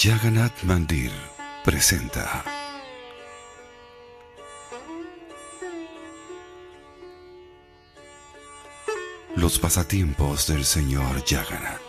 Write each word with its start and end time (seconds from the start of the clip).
Jagannath 0.00 0.62
Mandir 0.62 1.10
presenta 1.64 2.44
Los 9.34 9.58
pasatiempos 9.58 10.46
del 10.46 10.64
señor 10.64 11.24
Jagannath. 11.26 11.80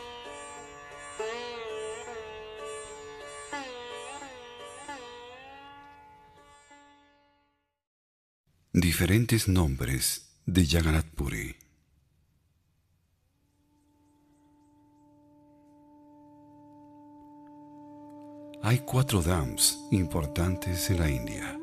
Diferentes 8.73 9.47
nombres 9.47 10.31
de 10.47 10.65
Jagannath 10.65 11.13
Puri. 11.13 11.68
Hay 18.69 18.83
cuatro 18.85 19.23
dams 19.23 19.79
importantes 19.89 20.91
en 20.91 20.99
la 20.99 21.09
India. 21.09 21.59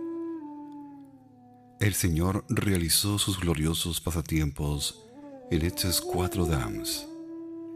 El 1.78 1.94
Señor 1.94 2.44
realizó 2.48 3.16
sus 3.20 3.38
gloriosos 3.38 4.00
pasatiempos 4.00 5.06
en 5.52 5.64
estas 5.64 6.00
cuatro 6.00 6.46
dams, 6.46 7.06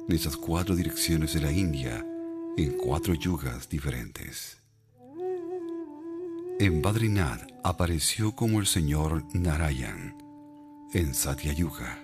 en 0.09 0.17
estas 0.17 0.37
cuatro 0.37 0.75
direcciones 0.75 1.33
de 1.33 1.43
la 1.43 1.53
India, 1.53 2.05
en 2.57 2.77
cuatro 2.77 3.15
yugas 3.15 3.69
diferentes. 3.69 4.59
En 6.59 6.83
Badrinath 6.83 7.53
apareció 7.63 8.35
como 8.35 8.59
el 8.59 8.67
Señor 8.67 9.23
Narayan, 9.33 10.19
en 10.93 11.15
Satya 11.15 11.53
Yuga. 11.53 12.03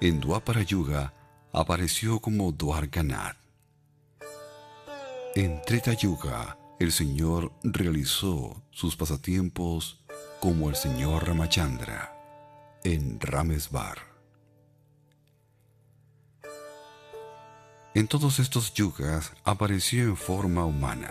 En 0.00 0.18
Dwapara 0.18 0.64
Yuga 0.64 1.14
apareció 1.52 2.18
como 2.18 2.50
Dwarkanath 2.50 3.43
en 5.34 5.60
Treta 5.62 5.92
Yuga, 5.94 6.56
el 6.78 6.92
Señor 6.92 7.52
realizó 7.64 8.62
sus 8.70 8.94
pasatiempos 8.94 10.04
como 10.40 10.68
el 10.68 10.76
Señor 10.76 11.26
Ramachandra 11.26 12.16
en 12.84 13.18
Ramesvar. 13.18 13.98
En 17.94 18.06
todos 18.06 18.38
estos 18.38 18.74
yugas 18.74 19.32
apareció 19.44 20.04
en 20.04 20.16
forma 20.16 20.64
humana. 20.64 21.10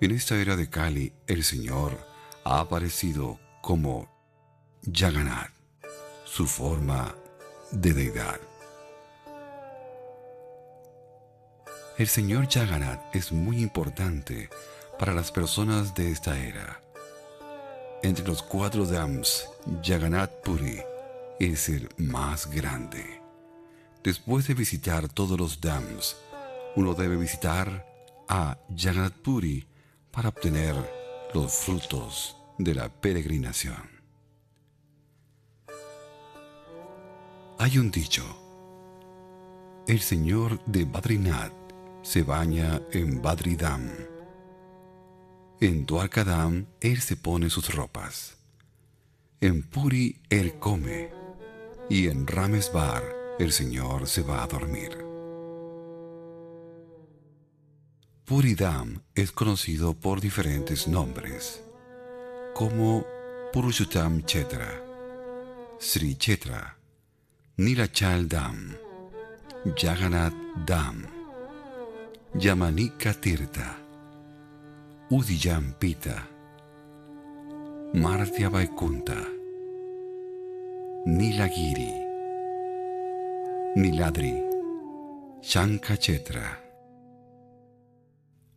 En 0.00 0.10
esta 0.10 0.36
era 0.36 0.56
de 0.56 0.68
Kali, 0.68 1.12
el 1.26 1.44
Señor 1.44 1.98
ha 2.44 2.60
aparecido 2.60 3.38
como 3.62 4.08
Jagannath, 4.90 5.52
su 6.24 6.46
forma 6.46 7.14
de 7.72 7.92
deidad. 7.92 8.49
El 12.00 12.08
señor 12.08 12.48
Jagannath 12.48 13.14
es 13.14 13.30
muy 13.30 13.60
importante 13.60 14.48
para 14.98 15.12
las 15.12 15.30
personas 15.30 15.94
de 15.94 16.10
esta 16.10 16.38
era. 16.38 16.80
Entre 18.02 18.26
los 18.26 18.42
cuatro 18.42 18.86
dams, 18.86 19.46
Jagannath 19.84 20.30
Puri 20.42 20.80
es 21.38 21.68
el 21.68 21.90
más 21.98 22.50
grande. 22.50 23.20
Después 24.02 24.48
de 24.48 24.54
visitar 24.54 25.10
todos 25.10 25.38
los 25.38 25.60
dams, 25.60 26.16
uno 26.74 26.94
debe 26.94 27.16
visitar 27.16 27.86
a 28.30 28.56
Jagannath 28.74 29.20
Puri 29.20 29.66
para 30.10 30.30
obtener 30.30 30.74
los 31.34 31.52
frutos 31.52 32.34
de 32.56 32.76
la 32.76 32.88
peregrinación. 32.88 33.90
Hay 37.58 37.76
un 37.76 37.90
dicho. 37.90 38.24
El 39.86 40.00
señor 40.00 40.64
de 40.64 40.86
Badrinath 40.86 41.59
se 42.02 42.22
baña 42.22 42.82
en 42.92 43.20
Badridam. 43.20 43.90
En 45.60 45.84
Dwarkadam 45.84 46.66
él 46.80 47.00
se 47.00 47.16
pone 47.16 47.50
sus 47.50 47.74
ropas. 47.74 48.36
En 49.40 49.62
Puri 49.62 50.20
él 50.30 50.58
come. 50.58 51.10
Y 51.88 52.08
en 52.08 52.26
Ramesbar 52.26 53.02
el 53.38 53.52
Señor 53.52 54.06
se 54.06 54.22
va 54.22 54.42
a 54.42 54.46
dormir. 54.46 55.10
Puridam 58.24 59.02
es 59.16 59.32
conocido 59.32 59.94
por 59.94 60.20
diferentes 60.20 60.86
nombres, 60.86 61.64
como 62.54 63.04
Purushottam 63.52 64.24
Chetra, 64.24 64.80
Sri 65.80 66.14
Chetra, 66.14 66.76
Nilachal 67.56 68.28
Dam, 68.28 68.76
Jagannath 69.76 70.32
Dam, 70.64 71.19
Yamanika 72.34 73.12
Tirta, 73.14 73.76
Udiyam 75.10 75.74
Pita, 75.78 76.26
Martya 77.94 78.48
Vaikunta, 78.48 79.18
Nilagiri, 81.06 81.92
Niladri, 83.76 84.34
Shankachetra, 85.42 86.58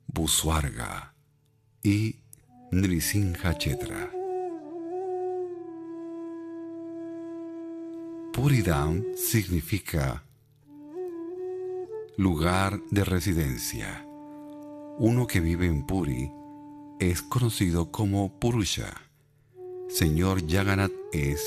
Buswarga. 0.07 1.13
Y 1.85 2.16
Nrisinha 2.72 3.57
Chetra. 3.57 4.09
Puridam 8.31 9.03
significa 9.17 10.23
lugar 12.18 12.79
de 12.91 13.03
residencia. 13.03 14.06
Uno 15.00 15.25
que 15.25 15.40
vive 15.40 15.66
en 15.66 15.84
Puri 15.84 16.31
es 17.00 17.24
conocido 17.24 17.91
como 17.91 18.40
Purusha. 18.40 18.94
Señor 19.90 20.47
Jagannath 20.47 20.91
es 21.12 21.41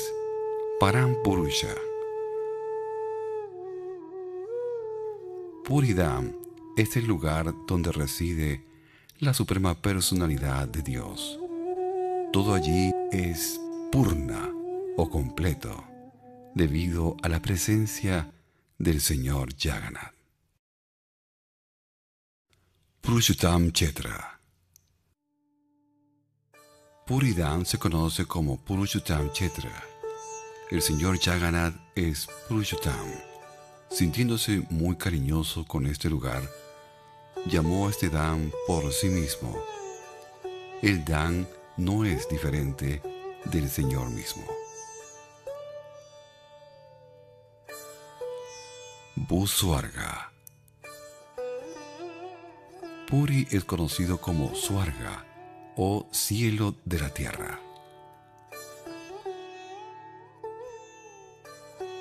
Param 0.79 1.15
Purusha. 1.23 1.73
Puridam 5.63 6.33
es 6.75 6.97
el 6.97 7.05
lugar 7.05 7.53
donde 7.65 7.93
reside 7.93 8.65
la 9.19 9.33
suprema 9.33 9.73
personalidad 9.73 10.67
de 10.67 10.81
Dios. 10.81 11.39
Todo 12.33 12.53
allí 12.53 12.93
es 13.11 13.59
purna 13.89 14.51
o 14.97 15.09
completo 15.09 15.83
debido 16.55 17.15
a 17.23 17.29
la 17.29 17.41
presencia 17.41 18.33
del 18.77 18.99
Señor 18.99 19.55
Jagannath. 19.57 20.16
Purushottam 23.07 23.71
Chetra. 23.71 24.37
Puridam 27.05 27.63
se 27.63 27.77
conoce 27.77 28.25
como 28.25 28.57
Purushottam 28.57 29.31
Chetra. 29.31 29.71
El 30.69 30.81
señor 30.81 31.17
Jagannath 31.17 31.73
es 31.95 32.27
Purushottam. 32.49 33.07
Sintiéndose 33.89 34.61
muy 34.69 34.97
cariñoso 34.97 35.63
con 35.65 35.87
este 35.87 36.09
lugar, 36.09 36.43
llamó 37.45 37.87
a 37.87 37.91
este 37.91 38.09
Dan 38.09 38.51
por 38.67 38.91
sí 38.91 39.07
mismo. 39.07 39.57
El 40.81 41.05
Dan 41.05 41.47
no 41.77 42.03
es 42.03 42.27
diferente 42.27 43.01
del 43.45 43.69
Señor 43.69 44.09
mismo. 44.09 44.45
Buswarga 49.15 50.26
Puri 53.07 53.47
es 53.51 53.63
conocido 53.63 54.19
como 54.19 54.53
Suarga 54.53 55.25
o 55.77 56.09
cielo 56.11 56.75
de 56.83 56.99
la 56.99 57.09
tierra. 57.13 57.57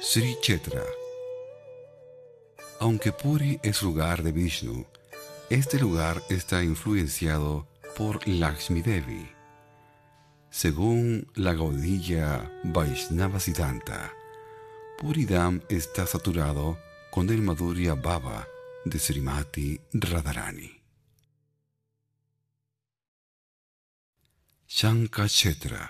Sri 0.00 0.36
Chetra. 0.40 0.82
Aunque 2.80 3.12
Puri 3.12 3.60
es 3.62 3.82
lugar 3.82 4.24
de 4.24 4.32
Vishnu, 4.32 4.84
este 5.48 5.78
lugar 5.78 6.20
está 6.28 6.64
influenciado 6.64 7.68
por 7.96 8.26
Lakshmi 8.26 8.82
Devi. 8.82 9.30
Según 10.50 11.30
la 11.36 11.54
Gaudilla 11.54 12.50
Vaishnava 12.64 13.38
Siddhanta, 13.38 14.12
Puridam 14.98 15.60
está 15.68 16.04
saturado 16.04 16.80
con 17.12 17.30
el 17.30 17.42
Madhurya 17.42 17.94
Baba 17.94 18.48
de 18.84 18.98
Srimati 18.98 19.80
Radharani. 19.92 20.75
Shanka 24.68 25.28
Chetra. 25.28 25.88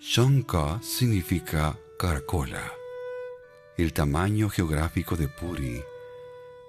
Shanka 0.00 0.80
significa 0.82 1.78
caracola. 1.98 2.72
El 3.76 3.92
tamaño 3.92 4.48
geográfico 4.48 5.16
de 5.16 5.28
Puri 5.28 5.82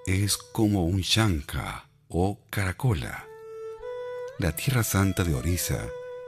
es 0.05 0.35
como 0.35 0.83
un 0.83 0.99
Shanka 0.99 1.87
o 2.09 2.37
caracola. 2.49 3.25
La 4.39 4.53
Tierra 4.53 4.83
Santa 4.83 5.23
de 5.23 5.35
Orisa 5.35 5.87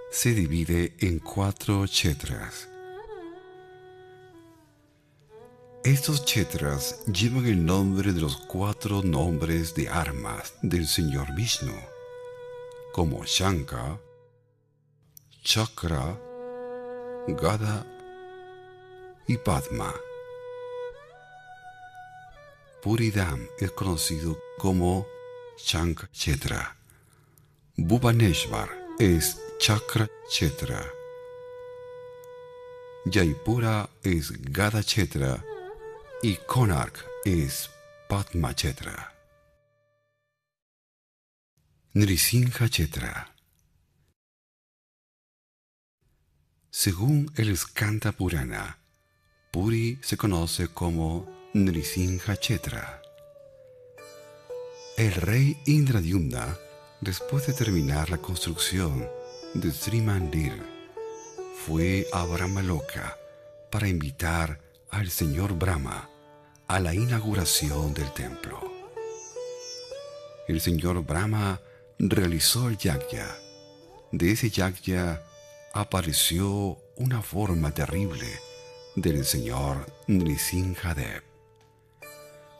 se 0.09 0.33
divide 0.33 0.95
en 0.99 1.19
cuatro 1.19 1.85
chetras. 1.85 2.69
Estos 5.83 6.23
chetras 6.23 7.03
llevan 7.07 7.45
el 7.45 7.65
nombre 7.65 8.13
de 8.13 8.21
los 8.21 8.37
cuatro 8.37 9.03
nombres 9.03 9.75
de 9.75 9.89
armas 9.89 10.53
del 10.61 10.87
señor 10.87 11.35
Vishnu, 11.35 11.73
como 12.93 13.25
Shanka, 13.25 13.99
Chakra, 15.43 16.15
Gada 17.27 17.85
y 19.27 19.35
Padma. 19.37 19.91
Puridam 22.83 23.47
es 23.59 23.71
conocido 23.71 24.37
como 24.59 25.07
Shanka 25.57 26.07
Chetra. 26.11 26.75
Bhubaneswar 27.77 28.69
es 28.99 29.41
Chakra 29.57 30.07
Chetra. 30.29 30.85
Jaipura 33.11 33.89
es 34.03 34.31
Gada 34.51 34.83
Chetra 34.83 35.43
y 36.21 36.35
Konark 36.35 37.03
es 37.25 37.71
Padma 38.07 38.53
Chetra. 38.53 39.12
Nrisinha 41.95 42.67
Chetra. 42.69 43.35
Según 46.71 47.31
el 47.35 47.55
Skanda 47.55 48.11
Purana, 48.11 48.79
Puri 49.51 49.99
se 50.01 50.17
conoce 50.17 50.69
como 50.69 51.29
Nrisinha 51.53 52.35
Chetra. 52.37 52.99
El 54.97 55.13
rey 55.13 55.55
Indradyumna, 55.67 56.57
después 56.99 57.45
de 57.45 57.53
terminar 57.53 58.09
la 58.09 58.17
construcción 58.17 59.07
de 59.53 59.71
Sri 59.71 60.01
Mandir, 60.01 60.63
fue 61.63 62.07
a 62.11 62.25
Brahmaloka 62.25 63.19
para 63.69 63.87
invitar 63.87 64.59
al 64.89 65.11
señor 65.11 65.53
Brahma 65.53 66.09
a 66.65 66.79
la 66.79 66.95
inauguración 66.95 67.93
del 67.93 68.11
templo. 68.13 68.59
El 70.47 70.59
señor 70.59 71.05
Brahma 71.05 71.61
realizó 71.99 72.69
el 72.69 72.77
yagya. 72.77 73.27
De 74.11 74.31
ese 74.31 74.49
yagya 74.49 75.23
apareció 75.73 76.77
una 76.97 77.21
forma 77.21 77.71
terrible 77.71 78.27
del 78.95 79.25
señor 79.25 79.85
Nrisinhadev. 80.07 81.23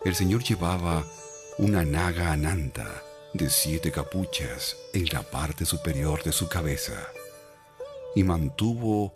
El 0.04 0.16
señor 0.16 0.44
llevaba 0.44 1.06
una 1.58 1.86
naga 1.86 2.32
ananta 2.32 3.04
de 3.34 3.50
siete 3.50 3.92
capuchas 3.92 4.76
en 4.94 5.06
la 5.12 5.24
parte 5.24 5.66
superior 5.66 6.24
de 6.24 6.32
su 6.32 6.48
cabeza 6.48 7.08
y 8.16 8.24
mantuvo 8.24 9.14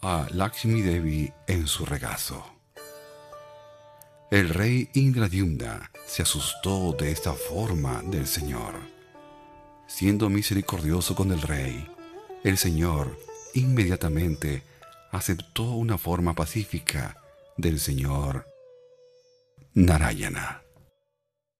a 0.00 0.26
Lakshmi 0.30 0.82
Devi 0.82 1.32
en 1.46 1.66
su 1.66 1.84
regazo. 1.84 2.44
El 4.30 4.50
rey 4.50 4.90
Indradyumna 4.92 5.90
se 6.06 6.22
asustó 6.22 6.92
de 6.92 7.10
esta 7.10 7.32
forma 7.32 8.02
del 8.02 8.26
Señor. 8.26 8.74
Siendo 9.88 10.28
misericordioso 10.28 11.16
con 11.16 11.32
el 11.32 11.40
rey, 11.40 11.88
el 12.44 12.58
Señor 12.58 13.18
inmediatamente 13.54 14.62
aceptó 15.10 15.64
una 15.72 15.96
forma 15.96 16.34
pacífica 16.34 17.16
del 17.56 17.80
Señor 17.80 18.46
Narayana. 19.72 20.62